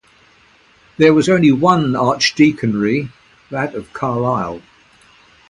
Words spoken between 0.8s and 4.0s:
There was only one archdeaconry, that of